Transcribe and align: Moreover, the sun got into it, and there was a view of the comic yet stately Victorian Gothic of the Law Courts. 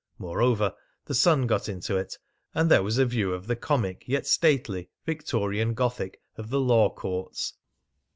Moreover, 0.17 0.73
the 1.05 1.13
sun 1.13 1.45
got 1.45 1.69
into 1.69 1.95
it, 1.95 2.17
and 2.55 2.71
there 2.71 2.81
was 2.81 2.97
a 2.97 3.05
view 3.05 3.33
of 3.33 3.45
the 3.45 3.55
comic 3.55 4.03
yet 4.07 4.25
stately 4.25 4.89
Victorian 5.05 5.75
Gothic 5.75 6.19
of 6.37 6.49
the 6.49 6.59
Law 6.59 6.89
Courts. 6.91 7.53